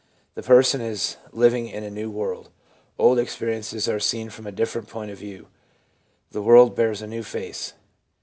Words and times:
The 0.33 0.41
person 0.41 0.81
is 0.81 1.17
living 1.31 1.67
in 1.67 1.83
a 1.83 1.91
new 1.91 2.09
world. 2.09 2.49
Old 2.97 3.19
experiences 3.19 3.87
are 3.87 3.99
seen 3.99 4.31
from 4.31 4.47
a 4.47 4.51
different 4.51 4.87
point 4.87 5.11
of 5.11 5.19
view. 5.19 5.45
The 6.31 6.41
world 6.41 6.75
bears 6.75 7.03
a 7.03 7.07
new 7.07 7.21
face. 7.21 7.73